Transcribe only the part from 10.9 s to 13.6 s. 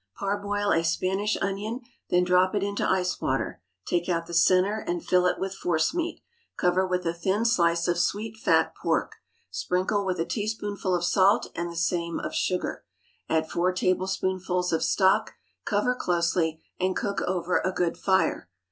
of salt and the same of sugar; add